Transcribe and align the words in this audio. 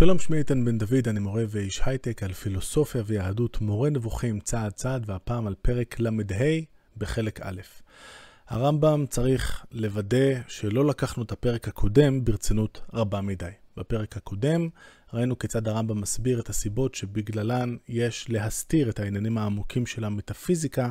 שלום, 0.00 0.18
שמי 0.18 0.36
איתן 0.36 0.64
בן 0.64 0.78
דוד, 0.78 1.08
אני 1.08 1.20
מורה 1.20 1.44
ואיש 1.48 1.80
הייטק 1.84 2.22
על 2.22 2.32
פילוסופיה 2.32 3.02
ויהדות, 3.06 3.60
מורה 3.60 3.90
נבוכים 3.90 4.40
צעד 4.40 4.72
צעד, 4.72 5.02
והפעם 5.06 5.46
על 5.46 5.54
פרק 5.62 6.00
ל"ה 6.00 6.10
בחלק 6.96 7.40
א'. 7.42 7.60
הרמב"ם 8.48 9.04
צריך 9.08 9.64
לוודא 9.72 10.40
שלא 10.48 10.86
לקחנו 10.86 11.22
את 11.22 11.32
הפרק 11.32 11.68
הקודם 11.68 12.24
ברצינות 12.24 12.80
רבה 12.94 13.20
מדי. 13.20 13.50
בפרק 13.76 14.16
הקודם 14.16 14.68
ראינו 15.12 15.38
כיצד 15.38 15.68
הרמב"ם 15.68 16.00
מסביר 16.00 16.40
את 16.40 16.48
הסיבות 16.48 16.94
שבגללן 16.94 17.76
יש 17.88 18.30
להסתיר 18.30 18.90
את 18.90 19.00
העניינים 19.00 19.38
העמוקים 19.38 19.86
של 19.86 20.04
המטאפיזיקה 20.04 20.90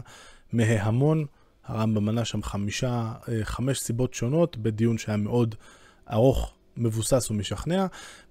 מההמון. 0.54 1.26
הרמב"ם 1.66 2.05
מנה 2.05 2.26
שם 2.26 2.44
חמישה, 2.44 3.14
אה, 3.30 3.39
חמש 3.44 3.80
סיבות 3.80 4.14
שונות 4.14 4.57
בדיון 4.57 4.98
שהיה 4.98 5.18
מאוד 5.18 5.55
ארוך 6.12 6.54
מבוסס 6.80 7.32
ומשכנע, 7.32 7.86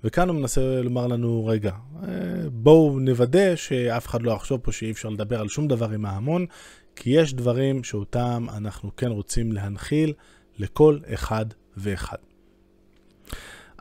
וכאן 0.04 0.28
הוא 0.28 0.36
מנסה 0.36 0.80
לומר 0.82 1.06
לנו, 1.06 1.46
רגע, 1.46 1.72
אה, 2.02 2.08
בואו 2.52 3.00
נוודא 3.00 3.56
שאף 3.56 4.06
אחד 4.06 4.22
לא 4.22 4.32
יחשוב 4.32 4.60
פה 4.60 4.72
שאי 4.72 4.90
אפשר 4.90 5.08
לדבר 5.08 5.40
על 5.40 5.48
שום 5.48 5.68
דבר 5.68 5.90
עם 5.90 6.04
ההמון, 6.04 6.46
כי 6.96 7.10
יש 7.10 7.34
דברים 7.34 7.84
שאותם 7.84 8.46
אנחנו 8.56 8.96
כן 8.96 9.10
רוצים 9.10 9.52
להנחיל 9.52 10.12
לכל 10.58 10.98
אחד 11.14 11.46
ואחד. 11.76 12.16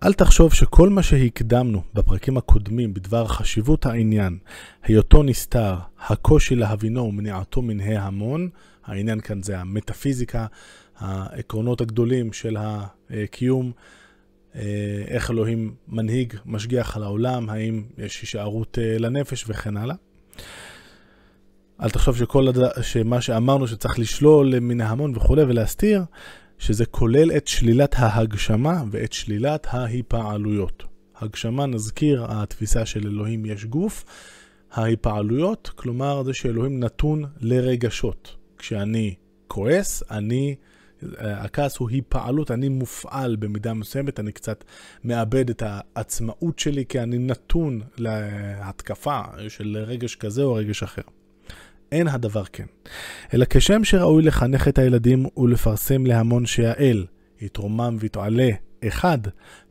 אל 0.03 0.13
תחשוב 0.13 0.53
שכל 0.53 0.89
מה 0.89 1.03
שהקדמנו 1.03 1.83
בפרקים 1.93 2.37
הקודמים 2.37 2.93
בדבר 2.93 3.27
חשיבות 3.27 3.85
העניין, 3.85 4.37
היותו 4.83 5.23
נסתר, 5.23 5.75
הקושי 5.99 6.55
להבינו 6.55 7.03
ומניעתו 7.03 7.61
מן 7.61 7.79
ההמון, 7.79 8.49
העניין 8.85 9.19
כאן 9.19 9.43
זה 9.43 9.59
המטאפיזיקה, 9.59 10.45
העקרונות 10.97 11.81
הגדולים 11.81 12.33
של 12.33 12.57
הקיום, 12.59 13.71
איך 15.07 15.31
אלוהים 15.31 15.73
מנהיג, 15.87 16.33
משגיח 16.45 16.97
על 16.97 17.03
העולם, 17.03 17.49
האם 17.49 17.83
יש 17.97 18.21
הישארות 18.21 18.77
אה, 18.81 18.97
לנפש 18.99 19.45
וכן 19.47 19.77
הלאה. 19.77 19.95
אל 21.81 21.89
תחשוב 21.89 22.17
שכל 22.17 22.47
הד... 22.47 22.81
שמה 22.81 23.21
שאמרנו 23.21 23.67
שצריך 23.67 23.99
לשלול 23.99 24.59
מן 24.59 24.81
ההמון 24.81 25.13
וכולי 25.15 25.43
ולהסתיר, 25.43 26.03
שזה 26.57 26.85
כולל 26.85 27.31
את 27.31 27.47
שלילת 27.47 27.95
ההגשמה 27.97 28.83
ואת 28.91 29.13
שלילת 29.13 29.67
ההיפעלויות. 29.69 30.83
הגשמה, 31.15 31.65
נזכיר, 31.65 32.25
התפיסה 32.29 32.85
של 32.85 33.07
אלוהים 33.07 33.45
יש 33.45 33.65
גוף. 33.65 34.05
ההיפעלויות, 34.71 35.71
כלומר 35.75 36.23
זה 36.23 36.33
שאלוהים 36.33 36.79
נתון 36.79 37.23
לרגשות. 37.41 38.35
כשאני 38.57 39.15
כועס, 39.47 40.03
אני 40.11 40.55
הכעס 41.19 41.77
הוא 41.77 41.89
היפעלות, 41.89 42.51
אני 42.51 42.69
מופעל 42.69 43.35
במידה 43.35 43.73
מסוימת, 43.73 44.19
אני 44.19 44.31
קצת 44.31 44.63
מאבד 45.03 45.49
את 45.49 45.63
העצמאות 45.65 46.59
שלי 46.59 46.85
כי 46.89 46.99
אני 46.99 47.17
נתון 47.17 47.81
להתקפה 47.97 49.21
של 49.47 49.77
רגש 49.87 50.15
כזה 50.15 50.43
או 50.43 50.53
רגש 50.53 50.83
אחר. 50.83 51.01
אין 51.91 52.07
הדבר 52.07 52.43
כן. 52.45 52.65
אלא 53.33 53.45
כשם 53.49 53.83
שראוי 53.83 54.23
לחנך 54.23 54.67
את 54.67 54.77
הילדים 54.77 55.25
ולפרסם 55.37 56.05
להמון 56.05 56.45
שהאל 56.45 57.05
יתרומם 57.41 57.97
ויתעלה 57.99 58.49
אחד, 58.87 59.17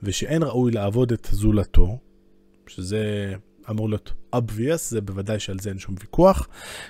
ושאין 0.03 0.43
ראוי 0.43 0.73
לעבוד 0.73 1.13
את 1.13 1.29
זולתו, 1.31 1.99
שזה 2.67 3.35
אמור 3.70 3.89
להיות 3.89 4.12
obvious, 4.36 4.77
זה 4.89 5.00
בוודאי 5.00 5.41
שעל 5.41 5.59
זה 5.59 5.70
אין 5.70 5.78
שום 5.78 5.95
ויכוח, 6.00 6.48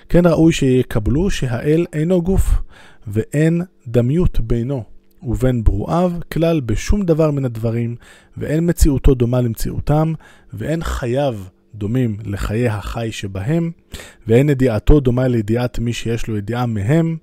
כן 0.09 0.25
ראוי 0.25 0.53
שיקבלו 0.53 1.31
שהאל 1.31 1.85
אינו 1.93 2.21
גוף, 2.21 2.49
ואין 3.07 3.61
דמיות 3.87 4.39
בינו 4.39 4.83
ובין 5.23 5.63
ברואיו 5.63 6.11
כלל 6.33 6.61
בשום 6.61 7.05
דבר 7.05 7.31
מן 7.31 7.45
הדברים, 7.45 7.95
ואין 8.37 8.69
מציאותו 8.69 9.13
דומה 9.13 9.41
למציאותם, 9.41 10.13
ואין 10.53 10.83
חייו 10.83 11.37
דומים 11.75 12.17
לחיי 12.25 12.67
החי 12.69 13.11
שבהם, 13.11 13.71
ואין 14.27 14.49
ידיעתו 14.49 14.99
דומה 14.99 15.27
לידיעת 15.27 15.79
מי 15.79 15.93
שיש 15.93 16.27
לו 16.27 16.37
ידיעה 16.37 16.65
מהם, 16.65 17.17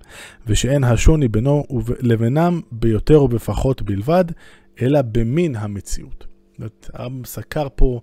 ושאין 0.47 0.85
השוני 0.85 1.29
בינו 1.29 1.65
לבינם 2.01 2.61
ביותר 2.73 3.23
ובפחות 3.23 3.83
בלבד, 3.83 4.25
אלא 4.83 5.03
במין 5.03 5.57
המציאות. 5.57 6.27
הרב 6.93 7.13
סקר 7.27 7.67
פה 7.75 8.01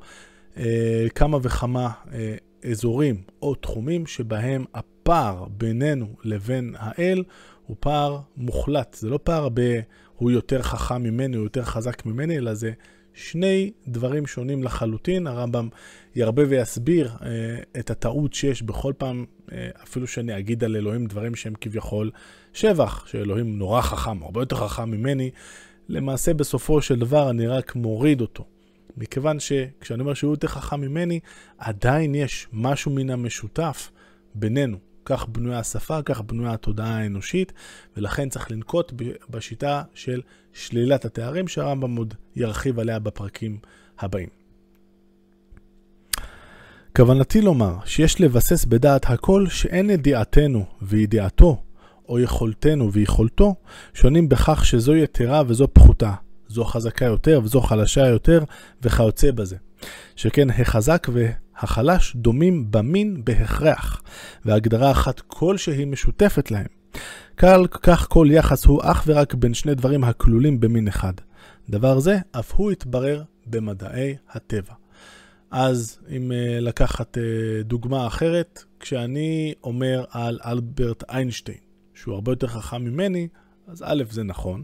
כמה 1.15 1.37
וכמה 1.41 1.89
אה, 2.13 2.35
אזורים 2.71 3.21
או 3.41 3.55
תחומים 3.55 4.05
שבהם 4.05 4.65
הפער 4.73 5.45
בינינו 5.57 6.07
לבין 6.23 6.75
האל 6.77 7.23
הוא 7.65 7.77
פער 7.79 8.19
מוחלט. 8.37 8.97
זה 8.99 9.09
לא 9.09 9.19
פער 9.23 9.49
ב... 9.53 9.79
הוא 10.15 10.31
יותר 10.31 10.61
חכם 10.61 11.03
ממני, 11.03 11.37
הוא 11.37 11.45
יותר 11.45 11.63
חזק 11.63 12.05
ממני, 12.05 12.37
אלא 12.37 12.53
זה 12.53 12.71
שני 13.13 13.71
דברים 13.87 14.27
שונים 14.27 14.63
לחלוטין. 14.63 15.27
הרמב"ם 15.27 15.69
ירבה 16.15 16.43
ויסביר 16.49 17.09
אה, 17.21 17.29
את 17.79 17.89
הטעות 17.89 18.33
שיש 18.33 18.61
בכל 18.61 18.93
פעם, 18.97 19.25
אה, 19.51 19.69
אפילו 19.83 20.07
שאני 20.07 20.37
אגיד 20.37 20.63
על 20.63 20.75
אלוהים 20.75 21.05
דברים 21.05 21.35
שהם 21.35 21.53
כביכול 21.61 22.11
שבח, 22.53 23.05
שאלוהים 23.07 23.57
נורא 23.57 23.81
חכם, 23.81 24.23
הרבה 24.23 24.41
יותר 24.41 24.55
חכם 24.55 24.91
ממני. 24.91 25.29
למעשה 25.89 26.33
בסופו 26.33 26.81
של 26.81 26.99
דבר 26.99 27.29
אני 27.29 27.47
רק 27.47 27.75
מוריד 27.75 28.21
אותו. 28.21 28.45
מכיוון 28.97 29.39
שכשאני 29.39 30.01
אומר 30.01 30.13
שהוא 30.13 30.33
יותר 30.33 30.47
חכם 30.47 30.81
ממני, 30.81 31.19
עדיין 31.57 32.15
יש 32.15 32.47
משהו 32.53 32.91
מן 32.91 33.09
המשותף 33.09 33.91
בינינו. 34.35 34.77
כך 35.05 35.27
בנויה 35.27 35.59
השפה, 35.59 36.01
כך 36.01 36.21
בנויה 36.21 36.53
התודעה 36.53 36.97
האנושית, 36.97 37.53
ולכן 37.97 38.29
צריך 38.29 38.51
לנקוט 38.51 38.93
בשיטה 39.29 39.83
של 39.93 40.21
שלילת 40.53 41.05
התארים, 41.05 41.47
שהרמב"ם 41.47 41.95
עוד 41.95 42.13
ירחיב 42.35 42.79
עליה 42.79 42.99
בפרקים 42.99 43.57
הבאים. 43.99 44.29
כוונתי 46.95 47.41
לומר 47.41 47.75
שיש 47.85 48.21
לבסס 48.21 48.65
בדעת 48.65 49.09
הכל 49.09 49.47
שאין 49.47 49.89
ידיעתנו 49.89 50.65
וידיעתו, 50.81 51.63
או 52.09 52.19
יכולתנו 52.19 52.93
ויכולתו, 52.93 53.55
שונים 53.93 54.29
בכך 54.29 54.65
שזו 54.65 54.95
יתרה 54.95 55.43
וזו 55.47 55.67
פחותה, 55.73 56.13
זו 56.51 56.63
חזקה 56.63 57.05
יותר 57.05 57.39
וזו 57.43 57.61
חלשה 57.61 58.07
יותר, 58.07 58.43
וכיוצא 58.81 59.31
בזה. 59.31 59.55
שכן 60.15 60.49
החזק 60.49 61.07
והחלש 61.13 62.15
דומים 62.15 62.71
במין 62.71 63.21
בהכרח, 63.23 64.01
והגדרה 64.45 64.91
אחת 64.91 65.21
כלשהי 65.27 65.85
משותפת 65.85 66.51
להם. 66.51 66.67
קל 67.35 67.67
כך 67.67 68.07
כל 68.09 68.27
יחס 68.31 68.65
הוא 68.65 68.81
אך 68.83 69.03
ורק 69.07 69.33
בין 69.33 69.53
שני 69.53 69.75
דברים 69.75 70.03
הכלולים 70.03 70.59
במין 70.59 70.87
אחד. 70.87 71.13
דבר 71.69 71.99
זה 71.99 72.17
אף 72.31 72.53
הוא 72.53 72.71
התברר 72.71 73.23
במדעי 73.47 74.15
הטבע. 74.29 74.73
אז 75.51 75.99
אם 76.09 76.31
uh, 76.31 76.61
לקחת 76.61 77.17
uh, 77.17 77.63
דוגמה 77.63 78.07
אחרת, 78.07 78.63
כשאני 78.79 79.53
אומר 79.63 80.03
על 80.09 80.39
אלברט 80.45 81.03
איינשטיין, 81.09 81.57
שהוא 81.93 82.15
הרבה 82.15 82.31
יותר 82.31 82.47
חכם 82.47 82.83
ממני, 82.83 83.27
אז 83.67 83.83
א', 83.87 84.03
זה 84.09 84.23
נכון, 84.23 84.63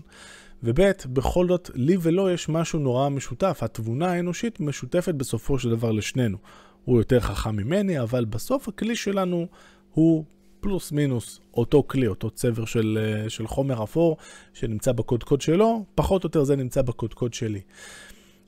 וב', 0.64 0.92
בכל 1.14 1.48
זאת, 1.48 1.70
לי 1.76 1.98
ולו 2.02 2.30
יש 2.30 2.50
משהו 2.50 2.80
נורא 2.80 3.10
משותף. 3.10 3.60
התבונה 3.62 4.12
האנושית 4.12 4.60
משותפת 4.60 5.16
בסופו 5.16 5.60
של 5.60 5.70
דבר 5.70 5.92
לשנינו. 5.92 6.38
הוא 6.86 6.98
יותר 6.98 7.20
חכם 7.20 7.56
ממני, 7.56 8.02
אבל 8.02 8.26
בסוף 8.26 8.68
הכלי 8.68 8.96
שלנו 8.96 9.48
הוא 9.94 10.24
פלוס 10.60 10.92
מינוס 10.92 11.40
אותו 11.54 11.84
כלי, 11.88 12.08
אותו 12.08 12.30
צבר 12.30 12.66
של, 12.66 13.00
אה, 13.02 13.30
של 13.30 13.48
חומר 13.48 13.84
אפור 13.84 14.18
שנמצא 14.54 14.92
בקודקוד 14.92 15.42
שלו, 15.42 15.86
פחות 15.96 16.24
או 16.24 16.28
יותר 16.28 16.44
זה 16.44 16.56
נמצא 16.56 16.82
בקודקוד 16.82 17.34
שלי. 17.34 17.62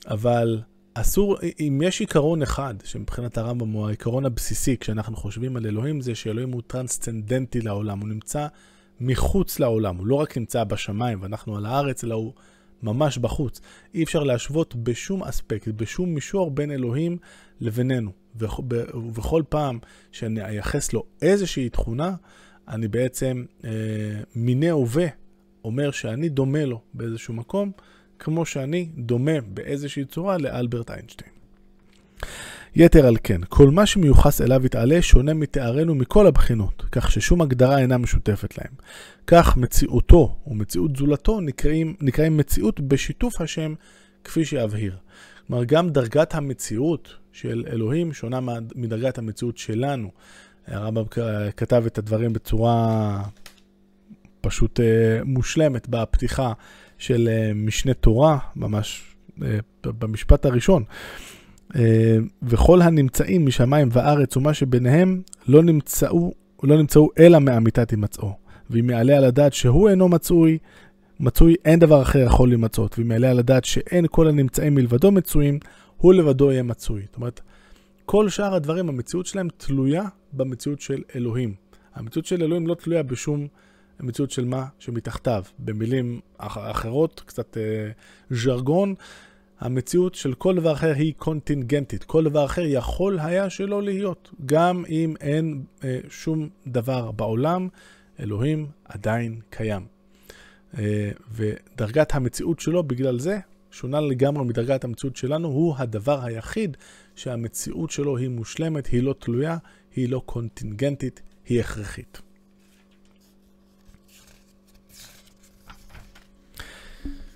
אבל 0.06 0.60
אסור, 0.94 1.36
אם 1.60 1.80
יש 1.84 2.00
עיקרון 2.00 2.42
אחד, 2.42 2.74
שמבחינת 2.84 3.38
הרמב"ם 3.38 3.68
הוא 3.68 3.86
העיקרון 3.86 4.26
הבסיסי, 4.26 4.76
כשאנחנו 4.76 5.16
חושבים 5.16 5.56
על 5.56 5.66
אלוהים, 5.66 6.00
זה 6.00 6.14
שאלוהים 6.14 6.52
הוא 6.52 6.62
טרנסצנדנטי 6.66 7.60
לעולם, 7.60 8.00
הוא 8.00 8.08
נמצא 8.08 8.46
מחוץ 9.00 9.58
לעולם, 9.58 9.96
הוא 9.96 10.06
לא 10.06 10.14
רק 10.14 10.38
נמצא 10.38 10.64
בשמיים 10.64 11.22
ואנחנו 11.22 11.56
על 11.56 11.66
הארץ, 11.66 12.04
אלא 12.04 12.14
הוא 12.14 12.32
ממש 12.82 13.18
בחוץ. 13.18 13.60
אי 13.94 14.02
אפשר 14.02 14.22
להשוות 14.22 14.74
בשום 14.74 15.22
אספקט, 15.22 15.68
בשום 15.68 16.14
מישור 16.14 16.50
בין 16.50 16.70
אלוהים 16.70 17.16
לבינינו. 17.60 18.10
ובכל 18.36 19.42
פעם 19.48 19.78
שאני 20.12 20.44
אייחס 20.44 20.92
לו 20.92 21.04
איזושהי 21.22 21.68
תכונה, 21.68 22.14
אני 22.68 22.88
בעצם 22.88 23.44
אה, 23.64 23.70
מיני 24.34 24.68
הווה 24.68 25.06
אומר 25.64 25.90
שאני 25.90 26.28
דומה 26.28 26.64
לו 26.64 26.80
באיזשהו 26.94 27.34
מקום, 27.34 27.72
כמו 28.18 28.46
שאני 28.46 28.88
דומה 28.96 29.40
באיזושהי 29.40 30.04
צורה 30.04 30.38
לאלברט 30.38 30.90
איינשטיין. 30.90 31.30
יתר 32.74 33.06
על 33.06 33.16
כן, 33.22 33.40
כל 33.48 33.70
מה 33.70 33.86
שמיוחס 33.86 34.40
אליו 34.40 34.66
יתעלה 34.66 35.02
שונה 35.02 35.34
מתארנו 35.34 35.94
מכל 35.94 36.26
הבחינות, 36.26 36.84
כך 36.92 37.12
ששום 37.12 37.40
הגדרה 37.42 37.78
אינה 37.78 37.98
משותפת 37.98 38.58
להם. 38.58 38.72
כך 39.26 39.56
מציאותו 39.56 40.36
ומציאות 40.46 40.96
זולתו 40.96 41.40
נקראים, 41.40 41.94
נקראים 42.00 42.36
מציאות 42.36 42.80
בשיתוף 42.80 43.40
השם, 43.40 43.74
כפי 44.24 44.44
שאבהיר. 44.44 44.96
כלומר, 45.46 45.64
גם 45.64 45.90
דרגת 45.90 46.34
המציאות 46.34 47.16
של 47.32 47.64
אלוהים 47.72 48.12
שונה 48.12 48.40
מדרגת 48.74 49.18
המציאות 49.18 49.58
שלנו. 49.58 50.10
הרמב"ם 50.66 51.04
כתב 51.56 51.82
את 51.86 51.98
הדברים 51.98 52.32
בצורה 52.32 53.22
פשוט 54.40 54.80
uh, 54.80 54.82
מושלמת 55.24 55.88
בפתיחה 55.88 56.52
של 56.98 57.28
uh, 57.28 57.54
משנה 57.54 57.94
תורה, 57.94 58.38
ממש 58.56 59.02
uh, 59.38 59.42
במשפט 59.84 60.44
הראשון. 60.44 60.84
אה, 61.76 62.16
וכל 62.42 62.82
הנמצאים 62.82 63.46
משמיים 63.46 63.88
וארץ 63.92 64.36
ומה 64.36 64.54
שביניהם 64.54 65.22
לא 65.48 65.62
נמצאו, 65.62 66.32
לא 66.62 66.78
נמצאו 66.78 67.08
אלא 67.18 67.38
מאמיתת 67.38 67.90
הימצאו. 67.90 68.32
ואם 68.70 68.90
יעלה 68.90 69.16
על 69.16 69.24
הדעת 69.24 69.52
שהוא 69.52 69.88
אינו 69.88 70.08
מצוי, 70.08 70.58
מצוי 71.20 71.54
אין 71.64 71.78
דבר 71.78 72.02
אחר 72.02 72.18
יכול 72.18 72.48
להימצאות. 72.48 72.98
ואם 72.98 73.10
יעלה 73.10 73.30
על 73.30 73.38
הדעת 73.38 73.64
שאין 73.64 74.06
כל 74.10 74.28
הנמצאים 74.28 74.74
מלבדו 74.74 75.10
מצויים, 75.10 75.58
הוא 75.96 76.14
לבדו 76.14 76.52
יהיה 76.52 76.62
מצוי. 76.62 77.02
זאת 77.06 77.16
אומרת, 77.16 77.40
כל 78.04 78.28
שאר 78.28 78.54
הדברים, 78.54 78.88
המציאות 78.88 79.26
שלהם 79.26 79.48
תלויה 79.56 80.02
במציאות 80.32 80.80
של 80.80 81.02
אלוהים. 81.16 81.54
המציאות 81.94 82.26
של 82.26 82.42
אלוהים 82.42 82.66
לא 82.66 82.74
תלויה 82.74 83.02
בשום 83.02 83.46
מציאות 84.00 84.30
של 84.30 84.44
מה 84.44 84.66
שמתחתיו. 84.78 85.44
במילים 85.58 86.20
אחרות, 86.38 87.22
קצת 87.26 87.56
אה, 87.56 87.90
ז'רגון, 88.30 88.94
המציאות 89.60 90.14
של 90.14 90.34
כל 90.34 90.56
דבר 90.56 90.72
אחר 90.72 90.92
היא 90.96 91.14
קונטינגנטית. 91.16 92.04
כל 92.04 92.24
דבר 92.24 92.44
אחר 92.44 92.62
יכול 92.64 93.18
היה 93.20 93.50
שלא 93.50 93.82
להיות. 93.82 94.30
גם 94.46 94.84
אם 94.88 95.14
אין 95.20 95.62
אה, 95.84 95.98
שום 96.08 96.48
דבר 96.66 97.10
בעולם, 97.10 97.68
אלוהים 98.20 98.66
עדיין 98.84 99.40
קיים. 99.50 99.86
אה, 100.78 101.10
ודרגת 101.32 102.14
המציאות 102.14 102.60
שלו 102.60 102.82
בגלל 102.82 103.18
זה 103.18 103.38
שונה 103.70 104.00
לגמרי 104.00 104.44
מדרגת 104.44 104.84
המציאות 104.84 105.16
שלנו, 105.16 105.48
הוא 105.48 105.74
הדבר 105.78 106.24
היחיד 106.24 106.76
שהמציאות 107.14 107.90
שלו 107.90 108.16
היא 108.16 108.28
מושלמת, 108.28 108.86
היא 108.86 109.02
לא 109.02 109.14
תלויה, 109.18 109.56
היא 109.96 110.08
לא 110.08 110.22
קונטינגנטית, 110.26 111.22
היא 111.46 111.60
הכרחית. 111.60 112.20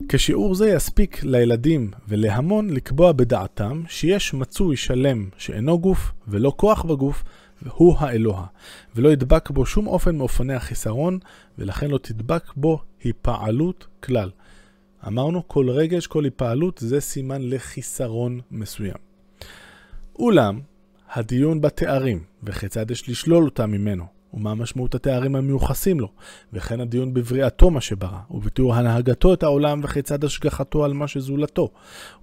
כשיעור 0.08 0.54
זה 0.54 0.68
יספיק 0.68 1.24
לילדים 1.24 1.90
ולהמון 2.08 2.70
לקבוע 2.70 3.12
בדעתם 3.12 3.82
שיש 3.88 4.34
מצוי 4.34 4.76
שלם 4.76 5.28
שאינו 5.38 5.78
גוף 5.78 6.12
ולא 6.28 6.52
כוח 6.56 6.84
בגוף, 6.84 7.24
והוא 7.62 7.96
האלוה, 7.98 8.46
ולא 8.96 9.08
ידבק 9.08 9.50
בו 9.50 9.66
שום 9.66 9.86
אופן 9.86 10.16
מאופני 10.16 10.54
החיסרון, 10.54 11.18
ולכן 11.58 11.90
לא 11.90 11.98
תדבק 11.98 12.52
בו 12.56 12.82
היפעלות 13.04 13.86
כלל. 14.02 14.30
אמרנו, 15.06 15.48
כל 15.48 15.70
רגש, 15.70 16.06
כל 16.06 16.24
היפעלות, 16.24 16.78
זה 16.78 17.00
סימן 17.00 17.42
לחיסרון 17.42 18.40
מסוים. 18.50 18.96
אולם, 20.18 20.60
הדיון 21.12 21.60
בתארים, 21.60 22.24
וכיצד 22.42 22.90
יש 22.90 23.08
לשלול 23.08 23.44
אותם 23.44 23.70
ממנו, 23.70 24.13
ומה 24.34 24.54
משמעות 24.54 24.94
התארים 24.94 25.36
המיוחסים 25.36 26.00
לו, 26.00 26.08
וכן 26.52 26.80
הדיון 26.80 27.14
בבריאתו 27.14 27.70
מה 27.70 27.80
שברא, 27.80 28.18
ובתיאור 28.30 28.74
הנהגתו 28.74 29.34
את 29.34 29.42
העולם 29.42 29.80
וכיצד 29.84 30.24
השגחתו 30.24 30.84
על 30.84 30.92
מה 30.92 31.08
שזולתו, 31.08 31.70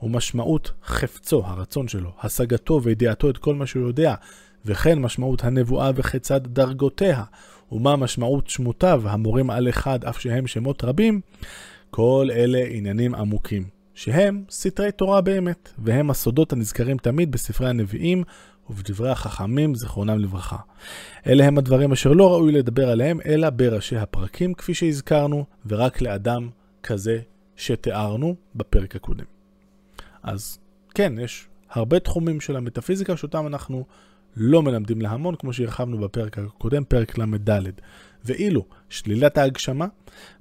ומשמעות 0.01 0.71
חפצו, 0.83 1.43
הרצון 1.45 1.87
שלו, 1.87 2.11
השגתו 2.21 2.81
וידיעתו 2.83 3.29
את 3.29 3.37
כל 3.37 3.55
מה 3.55 3.65
שהוא 3.65 3.87
יודע, 3.87 4.15
וכן 4.65 4.99
משמעות 4.99 5.43
הנבואה 5.43 5.91
וכיצד 5.95 6.47
דרגותיה, 6.47 7.23
ומה 7.71 7.95
משמעות 7.95 8.47
שמותיו 8.47 9.01
המורים 9.05 9.49
על 9.49 9.69
אחד 9.69 10.05
אף 10.05 10.19
שהם 10.19 10.47
שמות 10.47 10.83
רבים, 10.83 11.21
כל 11.89 12.27
אלה 12.31 12.63
עניינים 12.69 13.15
עמוקים, 13.15 13.63
שהם 13.93 14.43
סתרי 14.51 14.91
תורה 14.91 15.21
באמת, 15.21 15.69
והם 15.77 16.09
הסודות 16.09 16.53
הנזכרים 16.53 16.97
תמיד 16.97 17.31
בספרי 17.31 17.69
הנביאים 17.69 18.23
ובדברי 18.71 19.09
החכמים, 19.09 19.75
זכרונם 19.75 20.19
לברכה. 20.19 20.57
אלה 21.27 21.45
הם 21.45 21.57
הדברים 21.57 21.91
אשר 21.91 22.11
לא 22.11 22.33
ראוי 22.33 22.51
לדבר 22.51 22.89
עליהם, 22.89 23.19
אלא 23.25 23.49
בראשי 23.49 23.97
הפרקים, 23.97 24.53
כפי 24.53 24.73
שהזכרנו, 24.73 25.45
ורק 25.65 26.01
לאדם 26.01 26.49
כזה 26.83 27.19
שתיארנו 27.55 28.35
בפרק 28.55 28.95
הקודם. 28.95 29.25
אז 30.23 30.59
כן, 30.93 31.13
יש 31.19 31.47
הרבה 31.69 31.99
תחומים 31.99 32.41
של 32.41 32.55
המטאפיזיקה 32.55 33.17
שאותם 33.17 33.47
אנחנו 33.47 33.85
לא 34.35 34.61
מלמדים 34.61 35.01
להמון, 35.01 35.35
כמו 35.35 35.53
שהרחבנו 35.53 35.97
בפרק 35.97 36.39
הקודם, 36.39 36.83
פרק 36.83 37.17
ל"ד. 37.17 37.61
ואילו 38.25 38.65
שלילת 38.89 39.37
ההגשמה 39.37 39.87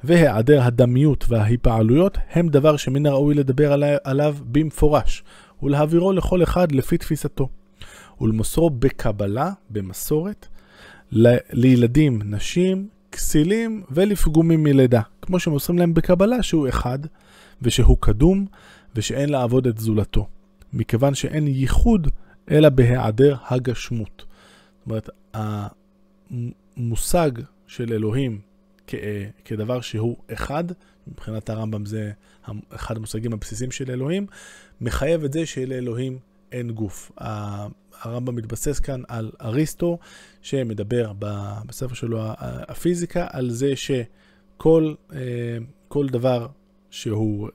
והיעדר 0.05 0.63
הדמיות 0.63 1.25
וההיפעלויות 1.29 2.19
הם 2.31 2.49
דבר 2.49 2.77
שמן 2.77 3.07
הראוי 3.07 3.35
לדבר 3.35 3.73
עליו 4.05 4.37
במפורש, 4.45 5.25
ולהעבירו 5.63 6.13
לכל 6.13 6.43
אחד 6.43 6.73
לפי 6.73 6.99
תפיסתו. 6.99 7.49
ולמוסרו 8.21 8.71
בקבלה, 8.71 9.53
במסורת, 9.71 10.49
ל- 11.13 11.37
לילדים, 11.51 12.23
נשים, 12.25 12.89
כסילים 13.13 13.83
ולפגומים 13.91 14.63
מלידה, 14.63 15.01
כמו 15.23 15.41
שמוסרים 15.41 15.79
להם 15.79 15.95
בקבלה 15.95 16.43
שהוא 16.43 16.69
אחד, 16.69 16.99
ושהוא 17.63 17.97
קדום, 18.01 18.47
ושאין 18.95 19.29
לעבוד 19.29 19.67
את 19.67 19.79
זולתו, 19.79 20.29
מכיוון 20.73 21.15
שאין 21.15 21.47
ייחוד 21.49 22.09
אלא 22.51 22.69
בהיעדר 22.69 23.37
הגשמות. 23.49 24.25
זאת 24.79 24.87
אומרת, 24.87 25.09
המושג 26.77 27.31
של 27.67 27.93
אלוהים 27.93 28.41
כ- 28.87 28.95
כדבר 29.45 29.81
שהוא 29.81 30.17
אחד, 30.33 30.65
מבחינת 31.07 31.51
הרמב"ם 31.51 31.87
זה 31.87 32.13
אחד 32.71 32.97
המושגים 32.97 33.33
הבסיסיים 33.33 33.71
של 33.71 33.91
אלוהים, 33.91 34.27
מחייב 34.81 35.25
את 35.25 35.33
זה 35.33 35.47
שלאלוהים 35.47 36.19
אין 36.53 36.71
גוף. 36.71 37.13
הרמב"ם 38.01 38.37
מתבסס 38.37 38.81
כאן 38.81 39.03
על 39.09 39.31
אריסטו, 39.41 39.99
שמדבר 40.43 41.13
בספר 41.67 41.95
שלו 41.95 42.19
הפיזיקה, 42.39 43.27
על 43.31 43.51
זה 43.51 43.73
שכל 43.77 44.95
כל 45.89 46.09
דבר 46.09 46.47
שהוא 46.91 47.49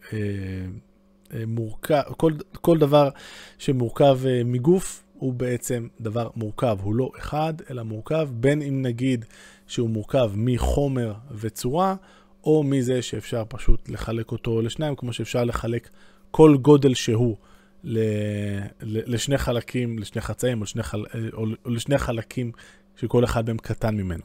מורכב, 1.47 2.01
כל, 2.17 2.33
כל 2.51 2.77
דבר 2.77 3.09
שמורכב 3.57 4.19
מגוף 4.45 5.03
הוא 5.13 5.33
בעצם 5.33 5.87
דבר 6.01 6.29
מורכב, 6.35 6.77
הוא 6.81 6.95
לא 6.95 7.11
אחד, 7.17 7.53
אלא 7.69 7.83
מורכב, 7.83 8.29
בין 8.31 8.61
אם 8.61 8.81
נגיד 8.81 9.25
שהוא 9.67 9.89
מורכב 9.89 10.31
מחומר 10.35 11.13
וצורה, 11.31 11.95
או 12.43 12.63
מזה 12.63 13.01
שאפשר 13.01 13.43
פשוט 13.47 13.89
לחלק 13.89 14.31
אותו 14.31 14.61
לשניים, 14.61 14.95
כמו 14.95 15.13
שאפשר 15.13 15.43
לחלק 15.43 15.89
כל 16.31 16.57
גודל 16.61 16.93
שהוא 16.93 17.37
לשני 17.85 19.37
חלקים, 19.37 19.99
לשני 19.99 20.21
חצאים, 20.21 20.61
או 20.61 20.65
חל... 20.81 21.03
או 21.33 21.45
לשני 21.65 21.97
חלקים 21.97 22.51
שכל 22.95 23.23
אחד 23.23 23.47
מהם 23.47 23.57
קטן 23.57 23.95
ממנו. 23.95 24.23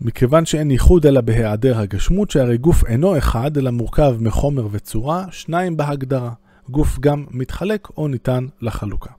מכיוון 0.00 0.46
שאין 0.46 0.70
ייחוד 0.70 1.06
אלא 1.06 1.20
בהיעדר 1.20 1.78
הגשמות, 1.78 2.30
שהרי 2.30 2.58
גוף 2.58 2.84
אינו 2.86 3.18
אחד, 3.18 3.58
אלא 3.58 3.70
מורכב 3.70 4.16
מחומר 4.20 4.68
וצורה, 4.70 5.26
שניים 5.30 5.76
בהגדרה. 5.76 6.32
גוף 6.70 6.98
גם 6.98 7.24
מתחלק 7.30 7.88
או 7.96 8.08
ניתן 8.08 8.46
לחלוקה. 8.62 9.10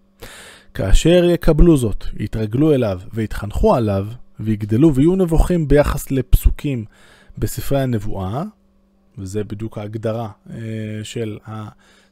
כאשר 0.74 1.24
יקבלו 1.24 1.78
זאת, 1.78 2.06
יתרגלו 2.20 2.74
אליו 2.74 3.00
ויתחנכו 3.14 3.76
עליו, 3.76 4.08
ויגדלו 4.40 4.96
ויהיו 4.96 5.16
נבוכים 5.16 5.68
ביחס 5.68 6.12
לפסוקים 6.12 6.86
בספרי 7.38 7.82
הנבואה, 7.82 8.44
וזה 9.20 9.44
בדיוק 9.44 9.78
ההגדרה 9.78 10.30
אה, 10.50 10.58
של 11.04 11.38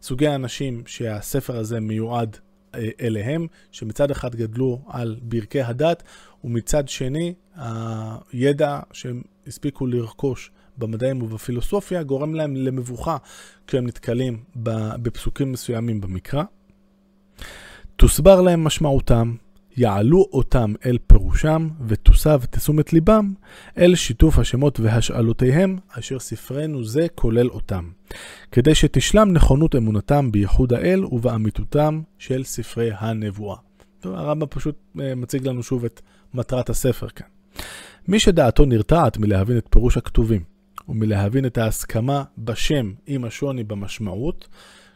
סוגי 0.02 0.28
האנשים 0.28 0.84
שהספר 0.86 1.58
הזה 1.58 1.80
מיועד 1.80 2.38
אה, 2.76 2.90
אליהם, 3.02 3.48
שמצד 3.72 4.12
אחד 4.12 4.36
גדלו 4.36 4.82
על 4.88 5.20
ברכי 5.22 5.62
הדת, 5.62 6.04
ומצד 6.44 6.88
שני, 6.90 7.34
הידע 8.32 8.80
שהם 8.92 9.22
הספיקו 9.48 9.88
לרכוש 9.88 10.52
במדעים 10.78 11.22
ובפילוסופיה 11.22 12.04
גורם 12.04 12.34
להם 12.34 12.56
למבוכה 12.56 13.18
כשהם 13.68 13.88
נתקלים 13.88 14.44
בפסוקים 14.56 15.52
מסוימים 15.52 16.02
במקרא. 16.02 16.44
תוסבר 17.96 18.42
להם 18.42 18.64
משמעותם, 18.64 19.36
יעלו 19.77 20.27
אותם 20.34 20.74
אל 20.86 20.98
פירושם, 21.07 21.69
ותוסב 21.88 22.41
תשומת 22.50 22.93
ליבם 22.93 23.34
אל 23.77 23.96
שיתוף 23.96 24.39
השמות 24.39 24.79
והשאלותיהם, 24.79 25.77
אשר 25.89 26.19
ספרנו 26.19 26.84
זה 26.84 27.07
כולל 27.15 27.50
אותם, 27.50 27.89
כדי 28.51 28.75
שתשלם 28.75 29.31
נכונות 29.31 29.75
אמונתם 29.75 30.31
בייחוד 30.31 30.74
האל 30.74 31.05
ובאמיתותם 31.05 32.01
של 32.17 32.43
ספרי 32.43 32.89
הנבואה. 32.98 33.57
הרמב"ם 34.03 34.48
פשוט 34.50 34.75
אה, 35.00 35.15
מציג 35.15 35.48
לנו 35.48 35.63
שוב 35.63 35.86
את 35.86 36.01
מטרת 36.34 36.69
הספר 36.69 37.07
כאן. 37.07 37.27
מי 38.07 38.19
שדעתו 38.19 38.65
נרתעת 38.65 39.17
מלהבין 39.17 39.57
את 39.57 39.67
פירוש 39.69 39.98
הכתובים 39.98 40.43
ומלהבין 40.88 41.46
את 41.46 41.57
ההסכמה 41.57 42.24
בשם 42.38 42.93
עם 43.07 43.25
השוני 43.25 43.63
במשמעות, 43.63 44.48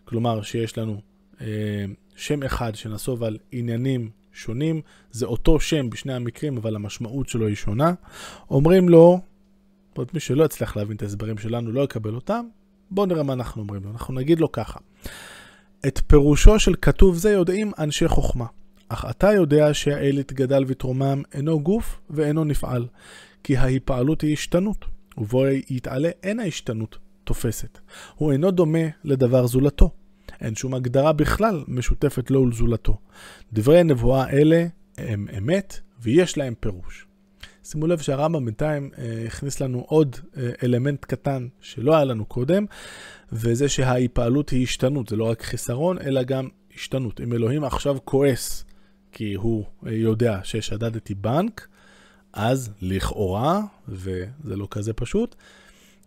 כלומר 0.05 0.41
שיש 0.41 0.77
לנו 0.77 1.01
אה, 1.41 1.85
שם 2.15 2.43
אחד 2.43 2.75
שנסוב 2.75 3.23
על 3.23 3.37
עניינים 3.51 4.09
שונים, 4.33 4.81
זה 5.11 5.25
אותו 5.25 5.59
שם 5.59 5.89
בשני 5.89 6.13
המקרים, 6.13 6.57
אבל 6.57 6.75
המשמעות 6.75 7.29
שלו 7.29 7.47
היא 7.47 7.55
שונה. 7.55 7.93
אומרים 8.49 8.89
לו, 8.89 9.19
מי 10.13 10.19
שלא 10.19 10.43
יצליח 10.43 10.77
להבין 10.77 10.97
את 10.97 11.01
ההסברים 11.01 11.37
שלנו, 11.37 11.71
לא 11.71 11.81
יקבל 11.81 12.15
אותם, 12.15 12.45
בואו 12.91 13.05
נראה 13.05 13.23
מה 13.23 13.33
אנחנו 13.33 13.61
אומרים 13.61 13.83
לו. 13.83 13.91
אנחנו 13.91 14.13
נגיד 14.13 14.39
לו 14.39 14.51
ככה, 14.51 14.79
את 15.87 16.01
פירושו 16.07 16.59
של 16.59 16.73
כתוב 16.81 17.17
זה 17.17 17.31
יודעים 17.31 17.71
אנשי 17.79 18.07
חוכמה. 18.07 18.45
אך 18.89 19.05
אתה 19.09 19.33
יודע 19.33 19.73
שהאל 19.73 20.17
יתגדל 20.17 20.63
ותרומם 20.67 21.21
אינו 21.33 21.59
גוף 21.63 21.99
ואינו 22.09 22.43
נפעל, 22.43 22.87
כי 23.43 23.57
ההיפעלות 23.57 24.21
היא 24.21 24.33
השתנות, 24.33 24.85
ובו 25.17 25.47
יתעלה 25.47 26.09
אין 26.23 26.39
ההשתנות, 26.39 26.97
תופסת. 27.23 27.79
הוא 28.15 28.31
אינו 28.31 28.51
דומה 28.51 28.79
לדבר 29.03 29.47
זולתו. 29.47 29.89
אין 30.41 30.55
שום 30.55 30.73
הגדרה 30.73 31.13
בכלל 31.13 31.63
משותפת 31.67 32.31
לו 32.31 32.41
ולזולתו. 32.41 32.97
דברי 33.53 33.79
הנבואה 33.79 34.29
אלה 34.29 34.65
הם 34.97 35.27
אמת 35.37 35.79
ויש 36.01 36.37
להם 36.37 36.53
פירוש. 36.59 37.05
שימו 37.63 37.87
לב 37.87 37.99
שהרמב"ם 37.99 38.45
בינתיים 38.45 38.89
אה, 38.97 39.23
הכניס 39.27 39.59
לנו 39.59 39.85
עוד 39.87 40.15
אה, 40.37 40.51
אלמנט 40.63 41.05
קטן 41.05 41.47
שלא 41.61 41.95
היה 41.95 42.03
לנו 42.03 42.25
קודם, 42.25 42.65
וזה 43.31 43.69
שההיפעלות 43.69 44.49
היא 44.49 44.63
השתנות, 44.63 45.09
זה 45.09 45.15
לא 45.15 45.29
רק 45.29 45.41
חיסרון, 45.41 45.97
אלא 45.99 46.23
גם 46.23 46.47
השתנות. 46.75 47.21
אם 47.21 47.33
אלוהים 47.33 47.63
עכשיו 47.63 47.97
כועס 48.05 48.65
כי 49.11 49.33
הוא 49.33 49.65
אה, 49.85 49.91
יודע 49.91 50.39
ששדדתי 50.43 51.13
בנק, 51.13 51.67
אז 52.33 52.69
לכאורה, 52.81 53.61
וזה 53.87 54.55
לא 54.55 54.67
כזה 54.71 54.93
פשוט, 54.93 55.35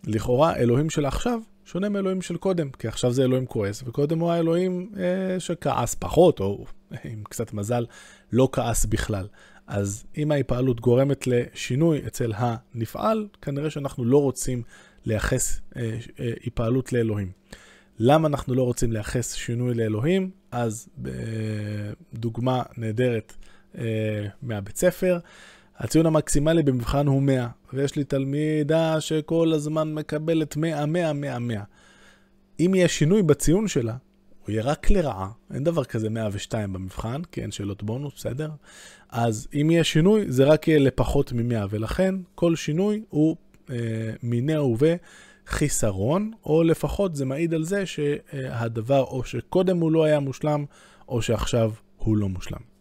לכאורה 0.03 0.55
אלוהים 0.55 0.89
של 0.89 1.05
עכשיו 1.05 1.39
שונה 1.65 1.89
מאלוהים 1.89 2.21
של 2.21 2.37
קודם, 2.37 2.69
כי 2.69 2.87
עכשיו 2.87 3.11
זה 3.11 3.23
אלוהים 3.23 3.45
כועס, 3.45 3.83
וקודם 3.85 4.19
הוא 4.19 4.31
האלוהים 4.31 4.91
אה, 4.97 5.39
שכעס 5.39 5.95
פחות, 5.95 6.39
או 6.39 6.65
עם 7.11 7.23
קצת 7.23 7.53
מזל, 7.53 7.85
לא 8.31 8.49
כעס 8.51 8.85
בכלל. 8.85 9.27
אז 9.67 10.05
אם 10.17 10.31
ההיפעלות 10.31 10.79
גורמת 10.79 11.27
לשינוי 11.27 12.01
אצל 12.07 12.31
הנפעל, 12.35 13.27
כנראה 13.41 13.69
שאנחנו 13.69 14.05
לא 14.05 14.21
רוצים 14.21 14.63
לייחס 15.05 15.61
אה, 15.77 15.97
אה, 16.19 16.31
היפעלות 16.43 16.93
לאלוהים. 16.93 17.31
למה 17.99 18.27
אנחנו 18.27 18.53
לא 18.53 18.63
רוצים 18.63 18.91
לייחס 18.91 19.33
שינוי 19.33 19.73
לאלוהים? 19.73 20.29
אז 20.51 20.89
אה, 21.07 21.11
דוגמה 22.13 22.63
נהדרת 22.77 23.33
אה, 23.77 24.27
מהבית 24.41 24.77
ספר, 24.77 25.19
הציון 25.77 26.05
המקסימלי 26.05 26.63
במבחן 26.63 27.07
הוא 27.07 27.21
100, 27.21 27.47
ויש 27.73 27.95
לי 27.95 28.03
תלמידה 28.03 29.01
שכל 29.01 29.51
הזמן 29.53 29.93
מקבלת 29.93 30.55
100, 30.55 30.85
100, 30.85 31.13
100, 31.13 31.39
100. 31.39 31.63
אם 32.59 32.71
יהיה 32.75 32.87
שינוי 32.87 33.23
בציון 33.23 33.67
שלה, 33.67 33.95
הוא 34.45 34.51
יהיה 34.51 34.63
רק 34.63 34.89
לרעה, 34.91 35.29
אין 35.53 35.63
דבר 35.63 35.83
כזה 35.83 36.09
102 36.09 36.73
במבחן, 36.73 37.21
כי 37.31 37.41
אין 37.41 37.51
שאלות 37.51 37.83
בונוס, 37.83 38.13
בסדר? 38.15 38.49
אז 39.09 39.47
אם 39.53 39.69
יהיה 39.71 39.83
שינוי, 39.83 40.31
זה 40.31 40.45
רק 40.45 40.67
יהיה 40.67 40.79
לפחות 40.79 41.33
מ-100, 41.33 41.67
ולכן 41.69 42.15
כל 42.35 42.55
שינוי 42.55 43.03
הוא 43.09 43.35
אה, 43.69 43.75
מיניה 44.23 44.63
וביה 44.63 44.95
חיסרון, 45.47 46.31
או 46.45 46.63
לפחות 46.63 47.15
זה 47.15 47.25
מעיד 47.25 47.53
על 47.53 47.63
זה 47.63 47.85
שהדבר 47.85 49.03
או 49.03 49.23
שקודם 49.23 49.77
הוא 49.77 49.91
לא 49.91 50.03
היה 50.03 50.19
מושלם, 50.19 50.65
או 51.07 51.21
שעכשיו 51.21 51.71
הוא 51.97 52.17
לא 52.17 52.29
מושלם. 52.29 52.74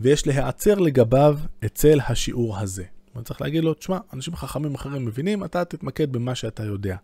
ויש 0.00 0.26
להיעצר 0.26 0.74
לגביו 0.74 1.38
אצל 1.64 1.98
השיעור 2.08 2.58
הזה. 2.58 2.84
אני 3.16 3.24
צריך 3.24 3.42
להגיד 3.42 3.64
לו, 3.64 3.74
תשמע, 3.74 3.98
אנשים 4.14 4.36
חכמים 4.36 4.74
אחרים 4.74 5.04
מבינים, 5.04 5.44
אתה 5.44 5.64
תתמקד 5.64 6.12
במה 6.12 6.34
שאתה 6.34 6.64
יודע. 6.64 6.96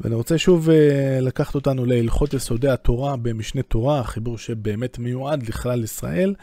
ואני 0.00 0.14
רוצה 0.14 0.38
שוב 0.38 0.68
uh, 0.68 0.72
לקחת 1.20 1.54
אותנו 1.54 1.84
להלכות 1.84 2.34
יסודי 2.34 2.68
התורה 2.68 3.16
במשנה 3.16 3.62
תורה, 3.62 4.00
החיבור 4.00 4.38
שבאמת 4.38 4.98
מיועד 4.98 5.48
לכלל 5.48 5.84
ישראל, 5.84 6.34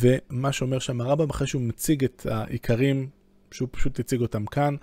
ומה 0.00 0.52
שאומר 0.52 0.78
שם 0.78 1.00
הרמב"ם, 1.00 1.30
אחרי 1.30 1.46
שהוא 1.46 1.62
מציג 1.62 2.04
את 2.04 2.26
העיקרים, 2.30 3.08
שהוא 3.50 3.68
פשוט 3.72 4.00
הציג 4.00 4.20
אותם 4.20 4.46
כאן, 4.46 4.74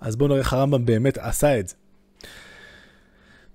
אז 0.00 0.16
בואו 0.16 0.28
נראה 0.28 0.40
איך 0.40 0.52
הרמב"ם 0.52 0.84
באמת 0.84 1.18
עשה 1.18 1.58
את 1.58 1.68
זה. 1.68 1.74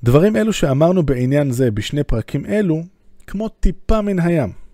דברים 0.03 0.35
אלו 0.35 0.53
שאמרנו 0.53 1.03
בעניין 1.03 1.51
זה 1.51 1.71
בשני 1.71 2.03
פרקים 2.03 2.45
אלו, 2.45 2.83
כמו 3.27 3.49
טיפה 3.49 4.01
מן 4.01 4.19
הים. 4.19 4.68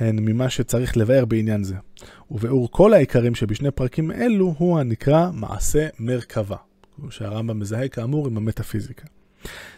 הן 0.00 0.18
ממה 0.18 0.50
שצריך 0.50 0.96
לבאר 0.96 1.24
בעניין 1.24 1.64
זה. 1.64 1.74
וביאור 2.30 2.70
כל 2.70 2.94
העיקרים 2.94 3.34
שבשני 3.34 3.70
פרקים 3.70 4.12
אלו 4.12 4.54
הוא 4.58 4.78
הנקרא 4.78 5.30
מעשה 5.32 5.88
מרכבה, 5.98 6.56
שהרמב"ם 7.10 7.58
מזהה 7.58 7.88
כאמור 7.88 8.26
עם 8.26 8.36
המטאפיזיקה. 8.36 9.06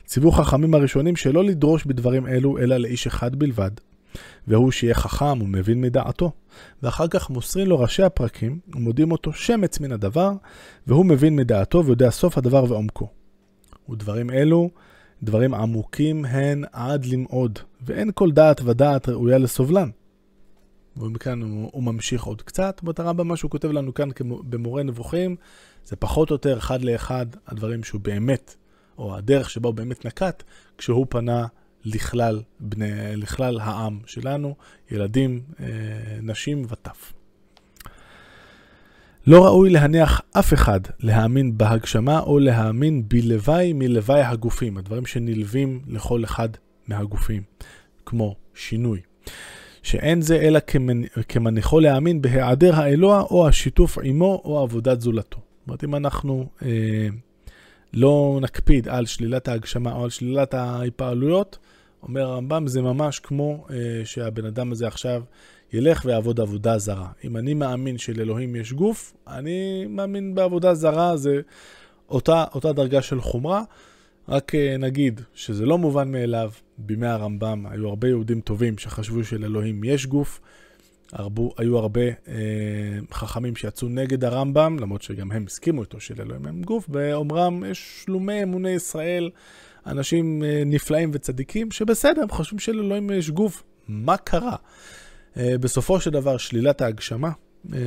ציוו 0.04 0.32
חכמים 0.32 0.74
הראשונים 0.74 1.16
שלא 1.16 1.44
לדרוש 1.44 1.84
בדברים 1.84 2.26
אלו 2.26 2.58
אלא 2.58 2.76
לאיש 2.76 3.06
אחד 3.06 3.36
בלבד, 3.36 3.70
והוא 4.46 4.70
שיהיה 4.70 4.94
חכם 4.94 5.42
ומבין 5.42 5.80
מדעתו, 5.80 6.32
ואחר 6.82 7.08
כך 7.08 7.30
מוסרים 7.30 7.66
לו 7.66 7.80
ראשי 7.80 8.02
הפרקים 8.02 8.58
ומודים 8.74 9.12
אותו 9.12 9.32
שמץ 9.32 9.80
מן 9.80 9.92
הדבר, 9.92 10.32
והוא 10.86 11.06
מבין 11.06 11.36
מדעתו 11.36 11.84
ויודע 11.84 12.10
סוף 12.10 12.38
הדבר 12.38 12.64
ועומקו. 12.68 13.08
ודברים 13.90 14.30
אלו 14.30 14.70
דברים 15.22 15.54
עמוקים 15.54 16.24
הן 16.24 16.64
עד 16.72 17.06
למאוד, 17.06 17.58
ואין 17.82 18.10
כל 18.14 18.30
דעת 18.30 18.60
ודעת 18.64 19.08
ראויה 19.08 19.38
לסובלן. 19.38 19.90
ומכאן 21.00 21.42
הוא, 21.42 21.70
הוא 21.72 21.82
ממשיך 21.82 22.22
עוד 22.22 22.42
קצת. 22.42 22.80
זאת 22.84 23.00
הרמב"ם, 23.00 23.28
מה 23.28 23.36
שהוא 23.36 23.50
כותב 23.50 23.70
לנו 23.70 23.94
כאן 23.94 24.08
במורה 24.20 24.82
נבוכים, 24.82 25.36
זה 25.84 25.96
פחות 25.96 26.30
או 26.30 26.34
יותר 26.34 26.58
אחד 26.58 26.82
לאחד 26.82 27.26
הדברים 27.46 27.84
שהוא 27.84 28.00
באמת, 28.00 28.54
או 28.98 29.16
הדרך 29.16 29.50
שבה 29.50 29.68
הוא 29.68 29.74
באמת 29.74 30.04
נקט, 30.04 30.42
כשהוא 30.78 31.06
פנה 31.08 31.46
לכלל, 31.84 32.42
בני, 32.60 33.16
לכלל 33.16 33.60
העם 33.60 33.98
שלנו, 34.06 34.54
ילדים, 34.90 35.42
אה, 35.60 35.66
נשים 36.22 36.62
וטף. 36.68 37.12
לא 39.26 39.44
ראוי 39.44 39.70
להניח 39.70 40.20
אף 40.38 40.54
אחד 40.54 40.80
להאמין 41.00 41.58
בהגשמה 41.58 42.20
או 42.20 42.38
להאמין 42.38 43.08
בלוואי 43.08 43.72
מלוואי 43.72 44.22
הגופים, 44.22 44.78
הדברים 44.78 45.06
שנלווים 45.06 45.80
לכל 45.86 46.24
אחד 46.24 46.48
מהגופים, 46.86 47.42
כמו 48.06 48.36
שינוי. 48.54 49.00
שאין 49.88 50.22
זה 50.22 50.40
אלא 50.40 50.60
כמניחו 51.28 51.80
להאמין 51.80 52.22
בהיעדר 52.22 52.74
האלוה 52.74 53.20
או 53.20 53.48
השיתוף 53.48 53.98
עמו 54.02 54.42
או 54.44 54.58
עבודת 54.58 55.00
זולתו. 55.00 55.38
זאת 55.38 55.66
אומרת, 55.66 55.84
אם 55.84 55.94
אנחנו 55.94 56.46
אה, 56.62 57.08
לא 57.94 58.38
נקפיד 58.42 58.88
על 58.88 59.06
שלילת 59.06 59.48
ההגשמה 59.48 59.92
או 59.92 60.04
על 60.04 60.10
שלילת 60.10 60.54
ההיפעלויות, 60.54 61.58
אומר 62.02 62.22
הרמב"ם, 62.22 62.66
זה 62.66 62.82
ממש 62.82 63.18
כמו 63.18 63.66
אה, 63.70 63.76
שהבן 64.04 64.44
אדם 64.44 64.72
הזה 64.72 64.86
עכשיו 64.86 65.22
ילך 65.72 66.02
ויעבוד 66.04 66.40
עבודה 66.40 66.78
זרה. 66.78 67.08
אם 67.24 67.36
אני 67.36 67.54
מאמין 67.54 67.98
שלאלוהים 67.98 68.56
יש 68.56 68.72
גוף, 68.72 69.14
אני 69.28 69.86
מאמין 69.88 70.34
בעבודה 70.34 70.74
זרה, 70.74 71.16
זה 71.16 71.40
אותה, 72.10 72.44
אותה 72.54 72.72
דרגה 72.72 73.02
של 73.02 73.20
חומרה. 73.20 73.62
רק 74.28 74.54
אה, 74.54 74.76
נגיד 74.78 75.20
שזה 75.34 75.66
לא 75.66 75.78
מובן 75.78 76.12
מאליו, 76.12 76.50
בימי 76.78 77.06
הרמב"ם 77.06 77.66
היו 77.70 77.88
הרבה 77.88 78.08
יהודים 78.08 78.40
טובים 78.40 78.78
שחשבו 78.78 79.24
שלאלוהים 79.24 79.84
יש 79.84 80.06
גוף. 80.06 80.40
הרבו, 81.12 81.54
היו 81.56 81.78
הרבה 81.78 82.00
אה, 82.00 82.34
חכמים 83.12 83.56
שיצאו 83.56 83.88
נגד 83.88 84.24
הרמב"ם, 84.24 84.76
למרות 84.80 85.02
שגם 85.02 85.32
הם 85.32 85.44
הסכימו 85.46 85.82
איתו 85.82 86.00
שלאלוהים 86.00 86.46
אין 86.46 86.62
גוף, 86.62 86.88
באומרם 86.88 87.64
יש 87.70 88.02
שלומי 88.04 88.42
אמוני 88.42 88.70
ישראל, 88.70 89.30
אנשים 89.86 90.42
אה, 90.44 90.62
נפלאים 90.66 91.10
וצדיקים, 91.14 91.70
שבסדר, 91.70 92.22
הם 92.22 92.28
חושבים 92.28 92.58
שלאלוהים 92.58 93.10
יש 93.10 93.30
גוף. 93.30 93.62
מה 93.88 94.16
קרה? 94.16 94.56
אה, 95.36 95.58
בסופו 95.60 96.00
של 96.00 96.10
דבר, 96.10 96.36
שלילת 96.36 96.80
ההגשמה, 96.80 97.30
אה, 97.72 97.78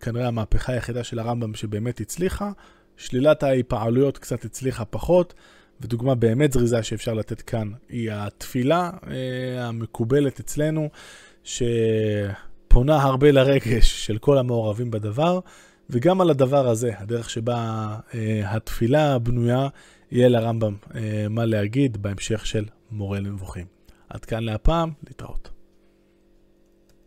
כנראה 0.00 0.28
המהפכה 0.28 0.72
היחידה 0.72 1.04
של 1.04 1.18
הרמב"ם 1.18 1.54
שבאמת 1.54 2.00
הצליחה, 2.00 2.50
שלילת 2.96 3.42
ההיפעלויות 3.42 4.18
קצת 4.18 4.44
הצליחה 4.44 4.84
פחות. 4.84 5.34
ודוגמה 5.82 6.14
באמת 6.14 6.52
זריזה 6.52 6.82
שאפשר 6.82 7.14
לתת 7.14 7.40
כאן 7.40 7.70
היא 7.88 8.10
התפילה 8.12 8.90
אה, 9.06 9.68
המקובלת 9.68 10.40
אצלנו, 10.40 10.88
שפונה 11.44 13.02
הרבה 13.02 13.30
לרגש 13.30 14.06
של 14.06 14.18
כל 14.18 14.38
המעורבים 14.38 14.90
בדבר, 14.90 15.40
וגם 15.90 16.20
על 16.20 16.30
הדבר 16.30 16.68
הזה, 16.68 16.92
הדרך 16.98 17.30
שבה 17.30 17.86
אה, 18.14 18.42
התפילה 18.44 19.18
בנויה, 19.18 19.68
יהיה 20.10 20.28
לרמב"ם 20.28 20.74
אה, 20.94 21.26
מה 21.30 21.44
להגיד 21.44 22.02
בהמשך 22.02 22.46
של 22.46 22.64
מורה 22.90 23.20
לנבוכים. 23.20 23.66
עד 24.08 24.24
כאן 24.24 24.42
להפעם, 24.42 24.90
להתראות. 25.06 25.61